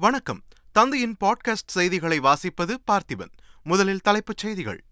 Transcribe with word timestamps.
வணக்கம். 0.00 0.42
தந்தையின் 0.72 1.16
பாட்காஸ்ட் 1.24 1.66
செய்திகளை 1.66 2.20
வாசிப்பது 2.20 2.76
பார்த்திபன். 2.90 3.32
முதலில் 3.62 4.00
தலைப்புச் 4.00 4.36
செய்திகள். 4.36 4.84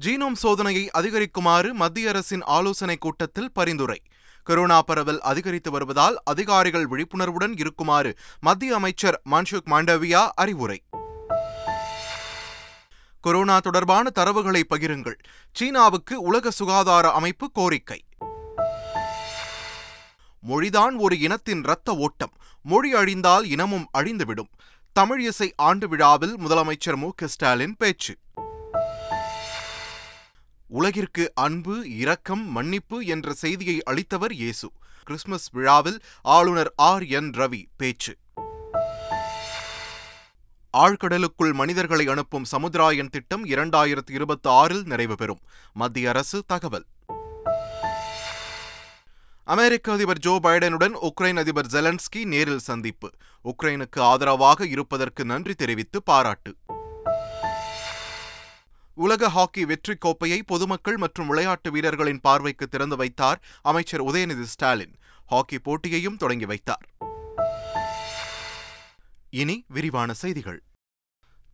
ஜீனோம் 0.00 0.36
சோதனையை 0.42 0.86
அதிகரிக்குமாறு 0.98 1.72
மத்திய 1.72 2.08
அரசின் 2.08 2.42
ஆலோசனைக் 2.42 3.00
கூட்டத்தில் 3.00 3.52
பரிந்துரை. 3.52 4.02
கொரோனா 4.42 4.82
பரவல் 4.82 5.20
அதிகரித்து 5.20 5.70
வருவதால் 5.70 6.20
அதிகாரிகள் 6.24 6.86
விழிப்புணர்வுடன் 6.86 7.54
இருக்குமாறு 7.56 8.16
மத்திய 8.40 8.74
அமைச்சர் 8.74 9.22
மன்சுக் 9.30 9.66
மாண்டவியா 9.66 10.28
அறிவுரை. 10.34 10.82
கொரோனா 13.20 13.58
தொடர்பான 13.58 14.10
தரவுகளை 14.14 14.62
பகிருங்கள். 14.70 15.18
சீனாவுக்கு 15.52 16.20
உலக 16.20 16.50
சுகாதார 16.50 17.10
அமைப்பு 17.10 17.50
கோரிக்கை. 17.52 18.02
மொழிதான் 20.48 20.96
ஒரு 20.96 21.20
இனத்தின் 21.20 21.62
இரத்த 21.62 21.96
ஓட்டம். 21.96 22.32
மொழி 22.62 22.94
அழிந்தால் 22.94 23.44
இனமும் 23.44 23.88
அழிந்துவிடும். 23.98 24.48
தமிழ் 24.92 25.26
இசை 25.26 25.52
ஆண்டு 25.56 25.88
விழாவில் 25.88 26.38
முதலமைச்சர் 26.38 26.96
மு. 26.96 27.10
ஸ்டாலின் 27.24 27.74
பேச்சு. 27.78 28.16
உலகிற்கு 30.66 31.32
அன்பு 31.34 31.96
இரக்கம் 31.96 32.50
மன்னிப்பு 32.50 33.06
என்ற 33.06 33.32
செய்தியை 33.32 33.82
அளித்தவர் 33.90 34.32
இயேசு. 34.32 34.70
கிறிஸ்துமஸ் 35.02 35.48
விழாவில் 35.50 36.00
ஆளுநர் 36.22 36.72
ஆர். 36.76 37.06
என். 37.06 37.30
ரவி 37.30 37.64
பேச்சு. 37.76 38.16
ஆழ்கடலுக்குள் 40.78 41.52
மனிதர்களை 41.52 42.06
அனுப்பும் 42.06 42.44
சமுதிராயன் 42.52 43.08
திட்டம் 43.08 43.44
இரண்டாயிரத்தி 43.44 44.10
இருபத்தி 44.10 44.50
ஆறில் 44.50 44.82
நிறைவு 44.84 45.16
பெறும். 45.16 45.40
மத்திய 45.72 46.08
அரசு 46.08 46.44
தகவல். 46.46 46.84
அமெரிக்க 49.52 49.92
அதிபர் 49.92 50.18
ஜோ 50.18 50.40
பைடனுடன் 50.42 50.94
உக்ரைன் 51.08 51.38
அதிபர் 51.38 51.66
ஜெலன்ஸ்கி 51.66 52.24
நேரில் 52.24 52.58
சந்திப்பு. 52.58 53.10
உக்ரைனுக்கு 53.44 54.00
ஆதரவாக 54.00 54.66
இருப்பதற்கு 54.66 55.24
நன்றி 55.24 55.54
தெரிவித்து 55.54 56.02
பாராட்டு. 56.02 56.56
உலக 58.94 59.28
ஹாக்கி 59.28 59.64
வெற்றி 59.64 59.94
கோப்பையை 59.94 60.42
பொதுமக்கள் 60.42 60.96
மற்றும் 60.96 61.26
விளையாட்டு 61.26 61.70
வீரர்களின் 61.70 62.20
பார்வைக்கு 62.20 62.68
திறந்து 62.68 62.96
வைத்தார் 62.96 63.42
அமைச்சர் 63.62 64.04
உதயநிதி 64.04 64.42
ஸ்டாலின். 64.42 64.94
ஹாக்கி 65.26 65.56
போட்டியையும் 65.56 66.16
தொடங்கி 66.16 66.44
வைத்தார். 66.44 66.88
இனி 69.30 69.64
விரிவான 69.68 70.12
செய்திகள். 70.12 70.62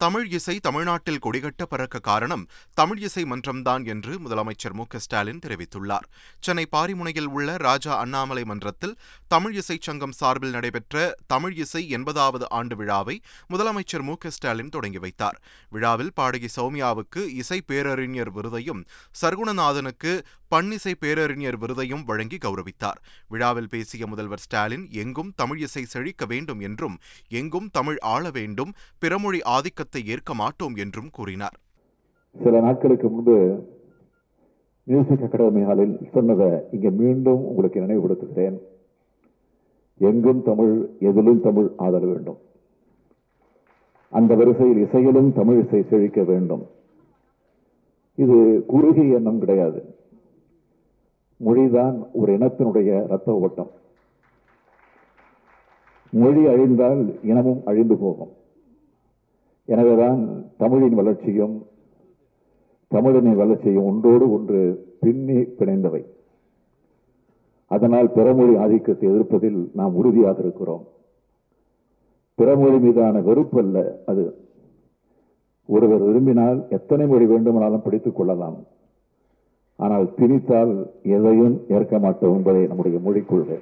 தமிழ் 0.05 0.27
இசை 0.29 0.55
தமிழ்நாட்டில் 0.61 1.21
கொடிகட்ட 1.25 1.63
பறக்க 1.69 1.99
காரணம் 1.99 2.43
தமிழ் 2.75 3.01
இசை 3.07 3.23
மன்றம்தான் 3.23 3.85
என்று 3.87 4.13
முதலமைச்சர் 4.19 4.75
மு 4.79 4.85
ஸ்டாலின் 4.97 5.41
தெரிவித்துள்ளார். 5.47 6.07
சென்னை 6.41 6.65
பாரிமுனையில் 6.77 7.31
உள்ள 7.37 7.57
ராஜா 7.57 7.93
அண்ணாமலை 7.99 8.45
மன்றத்தில் 8.45 8.95
தமிழ் 9.27 9.55
இசை 9.55 9.77
சங்கம் 9.81 10.17
சார்பில் 10.21 10.51
நடைபெற்ற 10.51 11.15
தமிழ் 11.27 11.57
இசை 11.65 11.83
எண்பதாவது 11.97 12.49
ஆண்டு 12.59 12.77
விழாவை 12.77 13.17
முதலமைச்சர் 13.53 14.07
மு 14.09 14.17
ஸ்டாலின் 14.29 14.69
தொடங்கி 14.69 14.99
வைத்தார். 14.99 15.39
விழாவில் 15.71 16.15
பாடகி 16.15 16.51
சௌமியாவுக்கு 16.57 17.23
இசை 17.43 17.61
பேரறிஞர் 17.67 18.33
விருதையும் 18.33 18.83
சர்க்குணநாதனுக்கு 19.23 20.13
பன்னிசை 20.51 20.93
பேரறிஞர் 21.03 21.59
விருதையும் 21.63 22.05
வழங்கி 22.05 22.39
கௌரவித்தார். 22.45 22.99
விழாவில் 23.29 23.69
பேசிய 23.69 24.07
முதல்வர் 24.07 24.45
ஸ்டாலின் 24.45 24.85
எங்கும் 25.03 25.33
தமிழ் 25.37 25.63
இசை 25.69 25.85
செழிக்க 25.85 26.25
வேண்டும் 26.25 26.61
என்றும் 26.61 26.99
எங்கும் 27.41 27.71
தமிழ் 27.71 27.99
ஆள 28.15 28.31
வேண்டும் 28.31 28.75
பிறமொழி 29.03 29.41
ஆதிக்கத்தை 29.57 29.94
ஏற்க 30.03 30.35
மாட்டோம் 30.35 30.75
என்றும் 30.75 31.09
கூறினார். 31.13 31.59
சில 32.43 32.61
நாட்களுக்கு 32.61 33.09
முன்பு 33.09 33.65
மியூசிக் 34.83 35.23
அகாடமி 35.23 35.63
ஹாலில் 35.63 36.09
சொன்னதை 36.13 36.61
இங்கே 36.73 36.91
மீண்டும் 36.91 37.45
உங்களுக்கு 37.45 37.81
நினைவுபடுத்துகிறேன். 37.81 38.59
எங்கும் 39.99 40.43
தமிழ் 40.43 40.89
எதிலும் 41.01 41.41
தமிழ் 41.41 41.71
ஆதர 41.77 42.07
வேண்டும். 42.07 42.39
அந்த 44.11 44.35
வரிசையில் 44.35 44.87
இசையிலும் 44.87 45.33
தமிழ் 45.33 45.65
இசை 45.65 45.83
செழிக்க 45.83 46.23
வேண்டும். 46.23 46.67
இது 48.15 48.65
குறுகிய 48.67 49.15
எண்ணம் 49.15 49.39
கிடையாது. 49.39 49.97
மொழிதான் 51.45 52.07
ஒரு 52.13 52.39
இனத்தினுடைய 52.39 53.05
இரத்த 53.05 53.33
ஓட்டம். 53.33 53.71
மொழி 56.11 56.47
அழிந்தால் 56.47 57.25
இனமும் 57.25 57.63
அழிந்து 57.65 57.97
போகும். 57.97 58.33
எனவேதான் 59.65 60.45
தமிழின் 60.57 60.95
வளர்ச்சியும் 60.95 61.67
தமிழனின் 62.95 63.37
வளர்ச்சியும் 63.37 63.85
ஒன்றோடு 63.85 64.33
ஒன்று 64.33 64.85
பின்னி 65.01 65.35
பிணைந்தவை. 65.35 66.05
அதனால் 67.67 68.11
பிறமொழி 68.15 68.59
ஆதிக்கத்தை 68.59 69.09
எதிர்ப்பதில் 69.09 69.71
நாம் 69.75 69.95
உறுதியாக 69.95 70.41
இருக்கிறோம். 70.41 70.87
பிறமொழி 72.35 72.81
மீதான 72.81 73.21
வெறுப்பு 73.21 73.61
அல்ல 73.61 73.99
அது. 74.07 74.35
ஒருவர் 75.67 76.01
விரும்பினால் 76.01 76.67
எத்தனை 76.69 77.07
மொழி 77.07 77.27
வேண்டுமானாலும் 77.27 77.83
படித்துக் 77.83 78.17
கொள்ளலாம். 78.17 78.57
ஆனால் 79.77 80.13
திணித்தால் 80.17 80.87
எதையும் 81.03 81.61
ஏற்க 81.69 81.99
மாட்டோம் 81.99 82.37
என்பதை 82.37 82.67
நம்முடைய 82.67 82.99
மொழிக் 82.99 83.29
கொள்கை. 83.29 83.59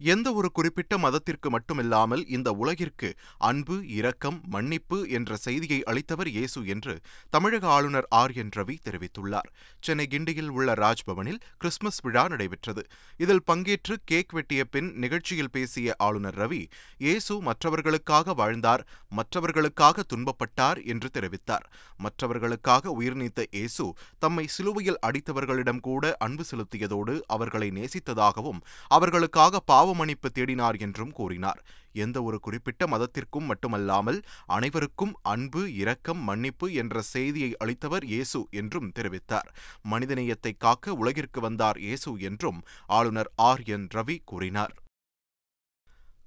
எந்த 0.00 0.28
ஒரு 0.32 0.48
குறிப்பிட்ட 0.56 0.94
மதத்திற்கு 0.98 1.48
மட்டுமில்லாமல் 1.54 2.22
இந்த 2.36 2.50
உலகிற்கு 2.52 3.08
அன்பு 3.48 3.76
இரக்கம் 3.96 4.38
மன்னிப்பு 4.54 4.98
என்ற 5.16 5.36
செய்தியை 5.36 5.80
அளித்தவர் 5.90 6.30
இயேசு 6.36 6.60
என்று 6.74 6.94
தமிழக 7.34 7.68
ஆளுநர் 7.68 8.06
ஆர் 8.20 8.32
என் 8.42 8.52
ரவி 8.56 8.76
தெரிவித்துள்ளார். 8.86 9.48
சென்னை 9.80 10.06
கிண்டியில் 10.12 10.48
உள்ள 10.48 10.74
ராஜ்பவனில் 10.74 11.40
கிறிஸ்துமஸ் 11.58 12.00
விழா 12.06 12.24
நடைபெற்றது. 12.28 12.84
இதில் 13.24 13.44
பங்கேற்று 13.50 13.96
கேக் 14.12 14.32
வெட்டிய 14.38 14.64
பின் 14.64 14.88
நிகழ்ச்சியில் 15.04 15.52
பேசிய 15.56 15.94
ஆளுநர் 16.06 16.38
ரவி 16.42 16.62
இயேசு 16.98 17.36
மற்றவர்களுக்காக 17.48 18.34
வாழ்ந்தார் 18.40 18.84
மற்றவர்களுக்காக 19.18 20.04
துன்பப்பட்டார் 20.14 20.80
என்று 20.94 21.10
தெரிவித்தார். 21.18 21.68
மற்றவர்களுக்காக 21.98 22.92
உயிர் 22.98 23.20
நீத்த 23.22 23.46
இயேசு 23.50 23.86
தம்மை 24.18 24.46
சிலுவையில் 24.56 25.00
அடித்தவர்களிடம் 25.08 25.84
கூட 25.90 26.14
அன்பு 26.18 26.44
செலுத்தியதோடு 26.50 27.16
அவர்களை 27.36 27.70
நேசித்ததாகவும் 27.78 28.60
அவர்களுக்காக 28.96 29.64
பாவ 29.72 29.88
பாவமன்னிப்பு 29.90 30.28
தேடினார் 30.34 30.76
என்றும் 30.78 31.12
கூறினார். 31.12 31.60
எந்த 32.02 32.16
ஒரு 32.22 32.36
குறிப்பிட்ட 32.40 32.86
மதத்திற்கும் 32.86 33.48
மட்டுமல்லாமல் 33.50 34.18
அனைவருக்கும் 34.56 35.14
அன்பு 35.32 35.62
இரக்கம் 35.74 36.20
மன்னிப்பு 36.28 36.66
என்ற 36.72 37.02
செய்தியை 37.14 37.50
அளித்தவர் 37.64 38.04
இயேசு 38.12 38.40
என்றும் 38.60 38.92
தெரிவித்தார். 38.98 39.48
மனிதநேயத்தை 39.92 40.52
காக்க 40.58 40.94
உலகிற்கு 40.94 41.40
வந்தார் 41.40 41.78
இயேசு 41.78 42.12
என்றும் 42.28 42.60
ஆளுநர் 42.98 43.30
ஆர் 43.48 43.64
என் 43.76 43.88
ரவி 43.94 44.16
கூறினார். 44.24 44.74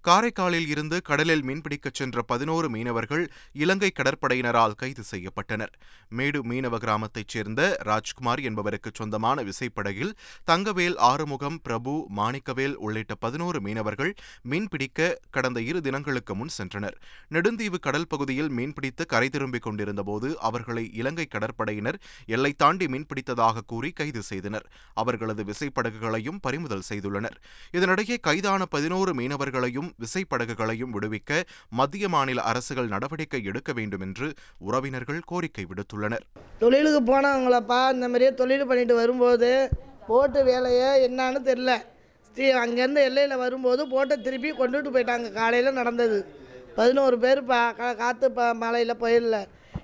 காரைக்காலில் 0.08 0.68
இருந்து 0.68 1.02
கடலில் 1.02 1.42
மீன்பிடிக்கச் 1.42 1.94
சென்ற 1.94 2.22
பதினோரு 2.22 2.70
மீனவர்கள் 2.70 3.32
இலங்கை 3.54 3.92
கடற்படையினரால் 3.96 4.76
கைது 4.76 5.04
செய்யப்பட்டனர். 5.12 5.74
மேடு 6.10 6.46
மீனவ 6.46 6.78
கிராமத்தைச் 6.78 7.28
சேர்ந்த 7.28 7.78
ராஜ்குமார் 7.80 8.40
என்பவருக்கு 8.40 8.92
சொந்தமான 8.94 9.44
விசைப்படகில் 9.44 10.12
தங்கவேல் 10.52 10.98
ஆறுமுகம் 10.98 11.62
பிரபு 11.62 12.08
மாணிக்கவேல் 12.18 12.74
உள்ளிட்ட 12.74 13.16
பதினோரு 13.16 13.62
மீனவர்கள் 13.62 14.16
மீன்பிடிக்க 14.50 15.16
கடந்த 15.32 15.62
இரு 15.62 15.82
தினங்களுக்கு 15.82 16.36
முன் 16.36 16.50
சென்றனர். 16.58 16.98
நெடுந்தீவு 17.28 17.80
கடல் 17.80 18.08
பகுதியில் 18.08 18.52
மீன்பிடித்து 18.52 19.06
கரை 19.06 19.30
திரும்பிக் 19.30 19.62
கொண்டிருந்தபோது 19.62 20.40
அவர்களை 20.40 20.90
இலங்கை 20.94 21.28
கடற்படையினர் 21.32 22.00
எல்லை 22.26 22.54
தாண்டி 22.54 22.86
மீன்பிடித்ததாக 22.86 23.66
கூறி 23.68 23.92
கைது 23.92 24.22
செய்தனர். 24.22 24.68
அவர்களது 24.94 25.44
விசைப்படகுகளையும் 25.44 26.38
பறிமுதல் 26.42 26.88
செய்துள்ளனர். 26.90 27.38
இதனிடையே 27.72 28.20
கைதான 28.22 28.66
பதினோரு 28.66 29.14
மீனவர்களையும் 29.14 29.92
விசைப்படகுகளையும் 30.02 30.94
விடுவிக்க 30.96 31.42
மத்திய 31.80 32.10
மாநில 32.10 32.42
அரசுகள் 32.42 32.92
நடவடிக்கை 32.96 33.42
எடுக்க 33.44 33.72
வேண்டும் 33.74 34.02
என்று 34.02 34.28
உறவினர்கள் 34.58 35.22
கோரிக்கை 35.32 35.66
விடுத்துள்ளனர். 35.70 36.26
தொழிலுக்கு 36.60 37.02
போனவங்களப்பா 37.14 37.80
இந்த 37.96 38.08
மாதிரியே 38.08 38.34
தொழில் 38.34 38.68
பண்ணிட்டு 38.68 38.96
வரும்போது 38.96 39.52
போட்டு 40.08 40.44
வேலையை 40.44 40.90
என்னான்னு 41.08 41.42
தெரில 41.50 41.74
ஸ்ரீ 42.36 42.46
அங்கேருந்து 42.62 43.02
எல்லையில் 43.08 43.42
வரும்போது 43.44 43.82
போட்டை 43.88 44.16
திருப்பி 44.22 44.52
கொண்டுட்டு 44.52 44.90
போயிட்டாங்க. 44.94 45.28
காலையில் 45.32 45.78
நடந்தது. 45.80 46.18
பதினோரு 46.78 47.18
பேர் 47.24 47.42
பா 47.50 47.60
கா 47.72 47.90
காற்று 47.94 48.28
ப 48.38 48.54
மலையில் 48.62 49.02
போயிடல. 49.04 49.40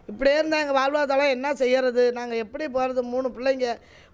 இப்படியே 0.10 0.36
இருந்தால் 0.38 0.62
எங்கள் 0.64 0.78
வாழ்வாதாரம் 0.80 1.34
என்ன 1.36 1.48
செய்கிறது 1.62 2.04
நாங்கள் 2.18 2.42
எப்படி 2.44 2.66
போகிறது 2.76 3.02
மூணு 3.04 3.28
பிள்ளைங்க 3.36 3.68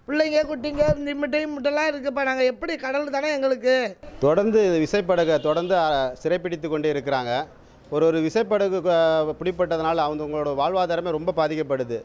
பிள்ளைங்க 0.08 0.42
குட்டிங்க 0.42 0.82
நிமிட்டையும் 0.98 1.54
முட்டெல்லாம் 1.54 1.88
இருக்குப்பா. 1.90 2.24
நாங்கள் 2.24 2.44
எப்படி 2.44 2.76
கடல் 2.76 3.10
தானே 3.10 3.32
எங்களுக்கு? 3.32 3.74
தொடர்ந்து 4.18 4.60
விசைப்படகை 4.78 5.40
தொடர்ந்து 5.40 5.76
சிறைப்பிடித்து 6.14 6.68
கொண்டே 6.68 6.92
இருக்கிறாங்க. 6.92 7.32
ஒரு 7.90 8.06
ஒரு 8.06 8.18
விசைப்படகு 8.20 8.78
அஹ், 8.92 9.34
பிடிப்பட்டதுனால 9.40 10.04
அவங்களோட 10.06 10.50
வாழ்வாதாரமே 10.54 11.10
ரொம்ப 11.10 11.32
பாதிக்கப்படுது. 11.32 11.98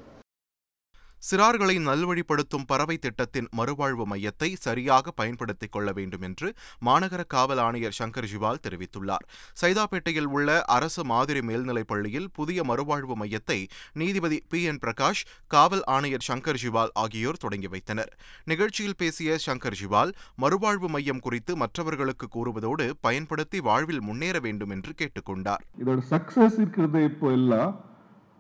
சிறார்களை 1.30 1.76
நல்வழிப்படுத்தும் 1.80 2.64
பறவை 2.66 2.98
திட்டத்தின் 2.98 3.48
மறுவாழ்வு 3.58 4.06
மையத்தை 4.06 4.54
சரியாக 4.54 5.12
பயன்படுத்திக் 5.12 5.72
கொள்ள 5.72 5.92
வேண்டும் 5.92 6.22
என்று 6.22 6.54
மாநகர 6.86 7.24
காவல் 7.28 7.58
ஆணையர் 7.58 7.96
சங்கர் 8.00 8.28
ஜிவால் 8.34 8.62
தெரிவித்துள்ளார். 8.68 9.26
சைதாப்பேட்டையில் 9.62 10.26
உள்ள 10.26 10.62
அரசு 10.62 11.06
மாதிரி 11.06 11.42
மேல்நிலைப் 11.42 11.88
பள்ளியில் 11.88 12.30
புதிய 12.34 12.64
மறுவாழ்வு 12.64 13.16
மையத்தை 13.16 13.68
நீதிபதி 13.94 14.44
பி. 14.50 14.64
என். 14.64 14.80
பிரகாஷ் 14.82 15.24
காவல் 15.48 15.84
ஆணையர் 15.84 16.26
சங்கர் 16.28 16.60
ஜிவால் 16.64 16.92
ஆகியோர் 16.94 17.38
தொடங்கி 17.38 17.68
வைத்தனர். 17.68 18.18
நிகழ்ச்சியில் 18.44 18.96
பேசிய 18.98 19.38
சங்கர் 19.46 19.78
ஜிவால் 19.82 20.12
மறுவாழ்வு 20.42 20.88
மையம் 20.88 21.20
குறித்து 21.20 21.56
மற்றவர்களுக்கு 21.56 22.28
கூறுவதோடு 22.36 22.92
பயன்படுத்தி 23.02 23.60
வாழ்வில் 23.60 24.02
முன்னேற 24.02 24.40
வேண்டும் 24.40 24.70
என்று 24.70 24.94
கேட்டுக்கொண்டார் 24.98 25.64
இதோட 25.86 26.02
சக்சஸ் 26.10 26.54
இருக்கிறது 26.54 27.04
இப்போ 27.04 27.32
எல்லாம் 27.32 27.86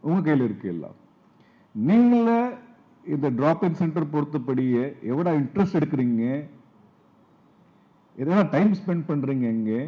உங்க 0.01 0.22
கையில் 0.22 0.45
இருக்கு 0.45 0.69
எல்லாம். 0.69 0.95
நீங்களே 1.72 2.69
இந்த 3.13 3.27
டிராப் 3.38 3.63
இன் 3.68 3.77
சென்டர் 3.81 4.12
பொறுத்தபடியே 4.13 4.83
எவ்வளோ 5.12 5.31
இன்ட்ரெஸ்ட் 5.39 5.77
எடுக்கிறீங்க? 5.80 6.24
எதனா 8.21 8.44
டைம் 8.56 8.71
ஸ்பெண்ட் 8.80 9.03
பண்றீங்க 9.09 9.45
இங்கே? 9.57 9.81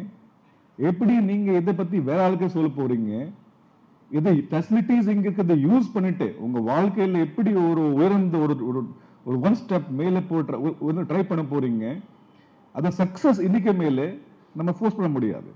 எப்படி 0.78 1.14
நீங்க 1.30 1.50
இதை 1.60 1.72
பத்தி 1.80 1.96
வேற 2.10 2.18
ஆளுக்கே 2.26 2.48
சொல்ல 2.54 2.68
போறீங்க? 2.78 3.12
இதை 4.10 4.32
ஃபெசிலிட்டிஸ் 4.50 5.10
இங்கே 5.12 5.28
இருக்கிறத 5.28 5.56
யூஸ் 5.66 5.92
பண்ணிட்டு 5.94 6.28
உங்க 6.44 6.58
வாழ்க்கையில 6.72 7.20
எப்படி 7.26 7.50
ஒரு 7.68 7.82
உயர்ந்த 7.98 8.38
ஒரு 8.44 8.54
ஒரு 8.70 8.80
ஒரு 9.24 9.36
ஒன் 9.48 9.58
ஸ்டெப் 9.62 9.88
மேலே 10.00 10.20
போட்டு 10.30 11.04
ட்ரை 11.10 11.22
பண்ண 11.28 11.42
போறீங்க? 11.52 11.84
அதை 12.72 12.90
சக்ஸஸ் 13.00 13.40
இன்னைக்கு 13.48 13.72
மேலே 13.82 14.06
நம்ம 14.58 14.72
ஃபோர்ஸ் 14.78 14.96
பண்ண 14.98 15.10
முடியாது. 15.16 15.50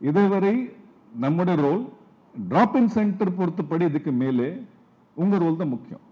இதுவரை 0.00 0.54
நம்முடைய 1.24 1.56
ரோல் 1.66 1.82
டிராப் 2.48 2.76
இன் 2.80 2.94
சென்டர் 2.96 3.36
பொறுத்தபடி 3.38 3.84
இதுக்கு 3.84 4.12
மேலே 4.22 4.48
உங்க 5.14 5.38
ரோல் 5.38 5.60
தான் 5.60 5.72
முக்கியம். 5.74 6.04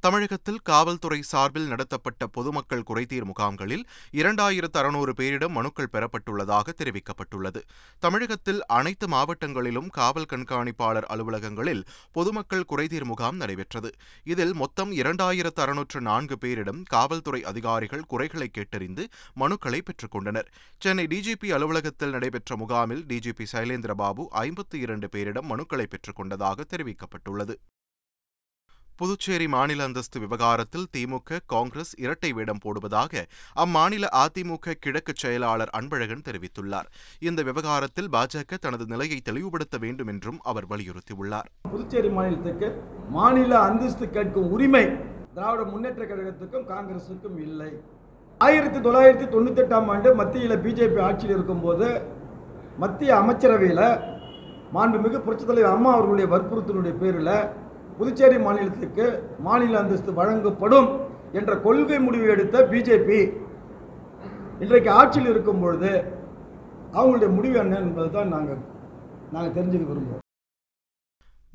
தமிழகத்தில் 0.00 0.58
காவல்துறை 0.58 1.22
சார்பில் 1.22 1.66
நடத்தப்பட்ட 1.66 2.26
பொதுமக்கள் 2.26 2.84
குறைதீர் 2.86 3.24
முகாம்களில் 3.24 3.84
இரண்டாயிரத்து 4.12 4.78
அறுநூறு 4.78 5.12
பேரிடம் 5.12 5.48
மனுக்கள் 5.48 5.90
பெறப்பட்டுள்ளதாக 5.92 6.74
தெரிவிக்கப்பட்டுள்ளது. 6.80 7.60
தமிழகத்தில் 7.98 8.60
அனைத்து 8.66 9.06
மாவட்டங்களிலும் 9.06 9.88
காவல் 9.90 10.28
கண்காணிப்பாளர் 10.32 11.08
அலுவலகங்களில் 11.14 11.82
பொதுமக்கள் 12.12 12.64
குறைதீர் 12.68 13.04
முகாம் 13.04 13.36
நடைபெற்றது. 13.36 13.90
இதில் 14.24 14.54
மொத்தம் 14.54 14.92
இரண்டாயிரத்து 14.92 15.60
அறுநூற்று 15.60 16.00
நான்கு 16.00 16.38
பேரிடம் 16.40 16.82
காவல்துறை 16.84 17.44
அதிகாரிகள் 17.44 18.06
குறைகளை 18.06 18.50
கேட்டறிந்து 18.58 19.06
மனுக்களை 19.40 19.80
பெற்றுக்கொண்டனர். 19.82 20.48
சென்னை 20.78 21.06
டிஜிபி 21.06 21.50
அலுவலகத்தில் 21.52 22.10
நடைபெற்ற 22.10 22.56
முகாமில் 22.56 23.04
டிஜிபி 23.04 23.46
சைலேந்திரபாபு 23.52 24.24
ஐம்பத்தி 24.44 24.74
இரண்டு 24.74 25.08
பேரிடம் 25.16 25.50
மனுக்களை 25.52 25.86
பெற்றுக்கொண்டதாக 25.94 26.64
தெரிவிக்கப்பட்டுள்ளது. 26.76 27.56
புதுச்சேரி 29.00 29.46
மாநில 29.48 29.80
அந்தஸ்து 29.84 30.18
விவகாரத்தில் 30.22 30.86
திமுக 30.94 31.38
காங்கிரஸ் 31.52 31.92
இரட்டை 32.04 32.30
வேடம் 32.32 32.60
போடுவதாக 32.64 33.22
அம்மாநில 33.64 34.06
அதிமுக 34.22 34.74
கிழக்கு 34.84 35.12
செயலாளர் 35.22 35.70
அன்பழகன் 35.78 36.24
தெரிவித்துள்ளார். 36.28 36.88
இந்த 37.28 37.42
விவகாரத்தில் 37.48 38.08
பாஜக 38.14 38.58
தனது 38.64 38.86
நிலையை 38.92 39.18
தெளிவுபடுத்த 39.28 39.78
வேண்டும் 39.84 40.10
என்றும் 40.12 40.40
அவர் 40.52 40.66
வலியுறுத்தியுள்ளார். 40.72 41.48
புதுச்சேரி 41.74 42.10
மாநிலத்துக்கு 42.16 42.70
மாநில 43.18 43.52
அந்தஸ்து 43.68 44.08
கேட்கும் 44.16 44.50
உரிமை 44.56 44.84
திராவிட 45.36 45.62
முன்னேற்ற 45.72 46.02
கழகத்துக்கும் 46.04 46.66
காங்கிரசுக்கும் 46.72 47.38
இல்லை. 47.46 47.70
ஆயிரத்தி 48.40 48.78
தொள்ளாயிரத்தி 48.78 49.28
தொண்ணூத்தி 49.36 49.64
எட்டாம் 49.64 49.88
ஆண்டு 49.94 50.08
மத்தியில் 50.22 50.58
பிஜேபி 50.66 51.00
ஆட்சியில் 51.06 51.36
இருக்கும்போது 51.36 51.88
மத்திய 52.82 53.10
அமைச்சரவையில் 53.22 53.86
மாண்புமிகு 54.74 55.18
புரட்சித் 55.24 55.50
தலைவர் 55.50 55.74
அம்மா 55.76 55.90
அவர்களுடைய 55.94 56.26
வற்புறுத்தலுடைய 56.34 56.94
பேரில் 57.02 57.34
புதுச்சேரி 57.98 58.38
மாநிலத்திற்கு 58.46 59.04
மாநில 59.46 59.78
அந்தஸ்து 59.82 60.10
வழங்கப்படும் 60.20 60.88
என்ற 61.38 61.52
கொள்கை 61.66 61.98
முடிவு 62.06 62.26
எடுத்த 62.34 62.56
பிஜேபி. 62.72 63.20
இன்றைக்கு 64.64 64.90
ஆட்சியில் 65.00 65.30
இருக்கும் 65.32 65.60
பொழுது 65.64 65.90
அவங்களுடைய 66.98 67.28
முடிவு 67.36 67.56
என்ன 67.64 67.74
என்பதை 67.86 68.08
தான் 68.16 68.32
நாங்கள் 68.34 68.62
நாங்கள் 69.34 69.54
தெரிஞ்சுக்க 69.58 69.86
விரும்புகிறோம். 69.90 70.24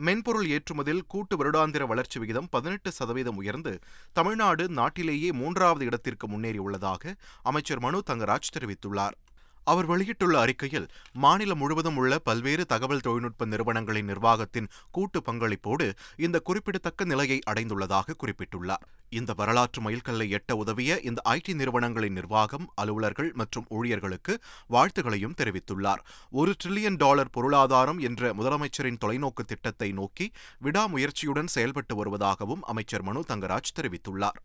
மென்பொருள் 0.05 0.47
ஏற்றுமதியில் 0.55 1.07
கூட்டு 1.13 1.35
வருடாந்திர 1.39 1.83
வளர்ச்சி 1.91 2.17
விகிதம் 2.21 2.47
பதினெட்டு 2.53 2.89
சதவீதம் 2.97 3.39
உயர்ந்து 3.41 3.73
தமிழ்நாடு 4.17 4.63
நாட்டிலேயே 4.79 5.29
மூன்றாவது 5.41 5.83
இடத்திற்கு 5.89 6.27
முன்னேறியுள்ளதாக 6.33 7.13
அமைச்சர் 7.49 7.83
மனு 7.85 7.99
தங்கராஜ் 8.09 8.53
தெரிவித்துள்ளார். 8.55 9.17
அவர் 9.63 9.85
வெளியிட்டுள்ள 9.85 10.39
அறிக்கையில் 10.39 10.87
மாநிலம் 11.13 11.57
முழுவதும் 11.57 11.95
உள்ள 11.95 12.19
பல்வேறு 12.19 12.65
தகவல் 12.65 12.99
தொழில்நுட்ப 12.99 13.45
நிறுவனங்களின் 13.45 14.05
நிர்வாகத்தின் 14.05 14.69
கூட்டு 14.91 15.21
பங்களிப்போடு 15.21 15.93
இந்த 16.17 16.39
குறிப்பிடத்தக்க 16.39 17.03
நிலையை 17.03 17.39
அடைந்துள்ளதாக 17.51 18.15
குறிப்பிட்டுள்ளார். 18.23 18.83
இந்த 19.09 19.33
வரலாற்று 19.37 19.81
மைல்கல்லை 19.81 20.27
எட்ட 20.31 20.51
உதவிய 20.53 20.99
இந்த 20.99 21.21
ஐடி 21.29 21.53
நிறுவனங்களின் 21.53 22.13
நிர்வாகம் 22.13 22.71
அலுவலர்கள் 22.75 23.31
மற்றும் 23.33 23.65
ஊழியர்களுக்கு 23.69 24.35
வாழ்த்துகளையும் 24.67 25.37
தெரிவித்துள்ளார். 25.37 26.01
ஒரு 26.31 26.53
டிரில்லியன் 26.63 26.97
டாலர் 26.97 27.29
பொருளாதாரம் 27.29 27.99
என்ற 27.99 28.33
முதலமைச்சரின் 28.33 29.01
தொலைநோக்கு 29.05 29.43
திட்டத்தை 29.45 29.91
நோக்கி 29.91 30.31
விடாமுயற்சியுடன் 30.63 31.47
செயல்பட்டு 31.47 31.95
வருவதாகவும் 32.03 32.61
அமைச்சர் 32.61 33.01
மனு 33.01 33.23
தங்கராஜ் 33.27 33.75
தெரிவித்துள்ளார். 33.81 34.39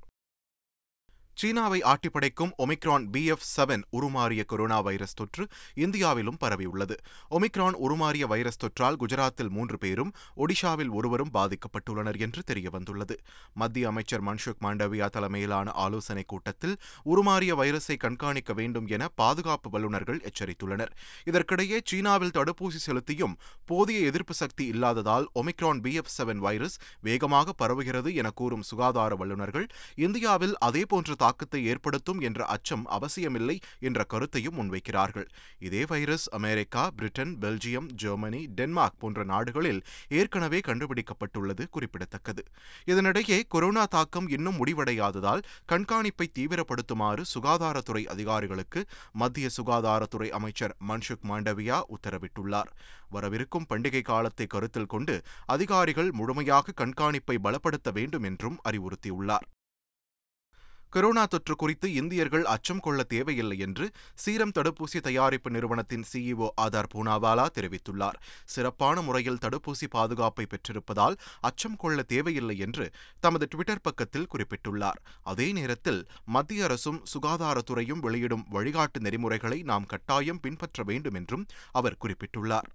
சீனாவை 1.39 1.81
ஆட்டிப்படைக்கும் 1.81 2.51
ஒமிக்ரான் 2.59 3.11
பி 3.11 3.25
எஃப் 3.25 3.45
செவன் 3.57 3.83
உருமாறிய 3.93 4.45
கொரோனா 4.45 4.81
வைரஸ் 4.81 5.15
தொற்று 5.15 5.47
இந்தியாவிலும் 5.75 6.37
பரவியுள்ளது. 6.45 6.95
ஒமிக்ரான் 7.31 7.77
உருமாறிய 7.83 8.27
வைரஸ் 8.27 8.59
தொற்றால் 8.65 8.97
குஜராத்தில் 8.99 9.49
மூன்று 9.49 9.79
பேரும் 9.79 10.13
ஒடிஷாவில் 10.37 10.91
ஒருவரும் 10.91 11.31
பாதிக்கப்பட்டுள்ளனர் 11.35 12.19
என்று 12.19 12.43
தெரியவந்துள்ளது. 12.51 13.17
மத்திய 13.55 13.89
அமைச்சர் 13.89 14.25
மன்சுக் 14.25 14.63
மாண்டவியா 14.63 15.09
தலைமையிலான 15.09 15.71
ஆலோசனைக் 15.71 16.29
கூட்டத்தில் 16.29 16.77
உருமாறிய 17.05 17.55
வைரஸை 17.55 17.97
கண்காணிக்க 17.97 18.53
வேண்டும் 18.53 18.87
என 18.87 19.09
பாதுகாப்பு 19.09 19.71
வல்லுநர்கள் 19.71 20.21
எச்சரித்துள்ளனர். 20.21 20.93
இதற்கிடையே 21.25 21.81
சீனாவில் 21.85 22.35
தடுப்பூசி 22.35 22.83
செலுத்தியும் 22.87 23.37
போதிய 23.67 24.01
எதிர்ப்பு 24.01 24.35
சக்தி 24.35 24.67
இல்லாததால் 24.67 25.29
Omicron 25.35 25.81
B 25.81 25.95
F 25.95 26.13
seven 26.19 26.43
virus 26.49 26.79
வேகமாக 27.01 27.55
பரவுகிறது 27.63 28.15
என 28.15 28.31
கூறும் 28.31 28.63
சுகாதார 28.63 29.15
வல்லுநர்கள் 29.15 29.67
இந்தியாவில் 29.95 30.59
அதேபோன்ற 30.59 31.27
தாக்கத்தை 31.29 31.63
ஏற்படுத்தும் 31.67 32.21
என்ற 32.21 32.41
அச்சம் 32.57 32.85
அவசியமில்லை 32.97 33.59
என்ற 33.89 34.05
கருத்தையும் 34.05 34.59
முன்வைக்கிறார்கள். 34.59 35.29
இதே 35.69 35.83
virus 35.87 36.27
America 36.39 36.85
Britain 36.97 37.35
Belgium 37.41 37.89
Germany 38.03 38.43
Denmark 38.59 38.99
போன்ற 38.99 39.25
நாடுகளில் 39.25 39.81
ஏற்கனவே 40.21 40.61
கண்டுபிடிக்கப்பட்டுள்ளது 40.67 41.65
குறிப்பிடத்தக்கது. 41.71 42.43
இதனிடையே 42.93 43.39
கொரோனா 43.49 43.85
தாக்கம் 43.97 44.29
இன்னும் 44.29 44.59
முடிவடையாததால் 44.61 45.43
கண்காணிப்பை 45.73 46.27
தீவிரப்படுத்துமாறு 46.39 47.25
சுகாதாரத்துறை 47.35 48.03
அதிகாரிகளுக்கு 48.15 48.83
மத்திய 49.13 49.49
சுகாதாரத்துறை 49.57 50.29
அமைச்சர் 50.39 50.77
மன்சுக் 50.89 51.27
மாண்டவியா 51.31 51.81
உத்தரவிட்டுள்ளார். 51.97 52.73
வரவிருக்கும் 53.15 53.69
பண்டிகை 53.71 54.03
காலத்தை 54.03 54.47
கருத்தில் 54.47 54.91
கொண்டு 54.95 55.15
அதிகாரிகள் 55.47 56.11
முழுமையாக 56.13 56.75
கண்காணிப்பை 56.81 57.37
பலப்படுத்த 57.45 57.93
வேண்டும் 57.93 58.27
என்றும் 58.31 58.59
அறிவுறுத்தியுள்ளார். 58.69 59.47
கொரோனா 60.91 61.27
தொற்று 61.27 61.57
குறித்து 61.57 61.93
இந்தியர்கள் 61.93 62.45
அச்சம் 62.45 62.81
கொள்ள 62.81 63.03
தேவையில்லை 63.03 63.59
என்று 63.59 63.91
சீரம் 64.15 64.53
தடுப்பூசி 64.59 65.01
தயாரிப்பு 65.01 65.51
நிறுவனத்தின் 65.51 66.05
சிஇஓ 66.13 66.49
ஆதார் 66.61 66.91
பூனாவாலா 66.95 67.47
தெரிவித்துள்ளார். 67.55 68.19
சிறப்பான 68.45 69.03
முறையில் 69.03 69.39
தடுப்பூசி 69.41 69.87
பாதுகாப்பை 69.91 70.47
பெற்றிருப்பதால் 70.47 71.17
அச்சம் 71.41 71.77
கொள்ள 71.77 72.03
தேவையில்லை 72.03 72.59
என்று 72.59 72.91
தமது 73.21 73.49
டுவிட்டர் 73.55 73.83
பக்கத்தில் 73.83 74.27
குறிப்பிட்டுள்ளார். 74.35 75.01
அதே 75.23 75.53
நேரத்தில் 75.53 76.07
மத்திய 76.25 76.65
அரசும் 76.65 77.05
சுகாதாரத்துறையும் 77.15 77.99
வெளியிடும் 77.99 78.47
வழிகாட்டு 78.51 79.01
நெறிமுறைகளை 79.01 79.63
நாம் 79.63 79.87
கட்டாயம் 79.87 80.41
பின்பற்ற 80.41 80.83
வேண்டும் 80.83 81.15
என்றும் 81.15 81.47
அவர் 81.73 81.97
குறிப்பிட்டுள்ளார். 82.01 82.69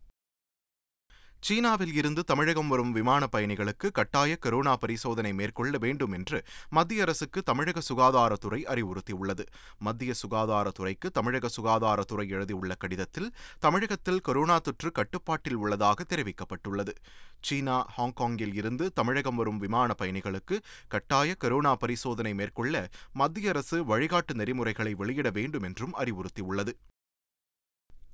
சீனாவில் 1.45 1.93
இருந்து 1.93 2.23
தமிழகம் 2.23 2.67
வரும் 2.67 2.91
விமான 2.91 3.23
பயணிகளுக்கு 3.31 3.87
கட்டாய 3.91 4.37
கரோனா 4.45 4.73
பரிசோதனை 4.73 5.33
மேற்கொள்ள 5.33 5.77
வேண்டும் 5.77 6.11
என்று 6.11 6.37
மத்திய 6.69 7.01
அரசுக்கு 7.01 7.43
தமிழக 7.43 7.81
சுகாதாரத்துறை 7.89 8.59
அறிவுறுத்தியுள்ளது. 8.73 9.43
மத்திய 9.77 10.13
சுகாதாரத்துறைக்கு 10.21 11.09
தமிழக 11.11 11.49
சுகாதாரத்துறை 11.57 12.29
எழுதியுள்ள 12.29 12.75
கடிதத்தில் 12.75 13.33
தமிழகத்தில் 13.59 14.21
கொரோனா 14.21 14.57
தொற்று 14.59 14.91
கட்டுப்பாட்டில் 14.91 15.55
உள்ளதாக 15.55 16.05
தெரிவிக்கப்பட்டுள்ளது. 16.15 16.95
சீனா 17.41 17.77
ஹாங்காங்கில் 17.97 18.55
இருந்து 18.55 18.93
தமிழகம் 18.93 19.35
வரும் 19.35 19.57
விமான 19.57 19.95
பயணிகளுக்கு 20.01 20.57
கட்டாய 20.87 21.35
கரோனா 21.43 21.73
பரிசோதனை 21.73 22.33
மேற்கொள்ள 22.33 22.87
மத்திய 23.13 23.49
அரசு 23.49 23.79
வழிகாட்டு 23.83 24.33
நெறிமுறைகளை 24.33 24.93
வெளியிட 24.93 25.29
வேண்டும் 25.29 25.63
என்றும் 25.63 25.95
அறிவுறுத்தியுள்ளது. 25.97 26.73